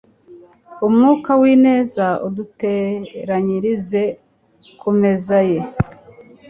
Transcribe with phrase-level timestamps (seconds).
[0.87, 4.03] Umwuka wineza aduteranyirize
[4.79, 5.59] kumeza ye